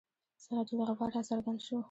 [0.43, 1.77] سراج الاخبار را څرګند شو.